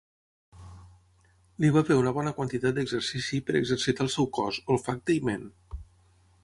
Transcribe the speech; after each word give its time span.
Li 1.65 1.69
va 1.75 1.83
bé 1.91 1.97
una 1.99 2.13
bona 2.17 2.33
quantitat 2.39 2.79
d'exercici 2.79 3.43
per 3.51 3.57
exercitar 3.61 4.07
el 4.09 4.13
seu 4.17 4.31
cos, 4.39 4.61
olfacte 4.77 5.19
i 5.21 5.21
ment. 5.29 5.47